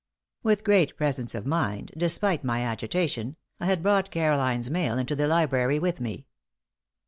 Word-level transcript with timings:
With 0.41 0.63
great 0.63 0.97
presence 0.97 1.35
of 1.35 1.45
mind, 1.45 1.91
despite 1.95 2.43
my 2.43 2.61
agitation, 2.61 3.35
I 3.59 3.67
had 3.67 3.83
brought 3.83 4.09
Caroline's 4.09 4.67
mail 4.71 4.97
into 4.97 5.15
the 5.15 5.27
library 5.27 5.77
with 5.77 5.99
me. 6.01 6.25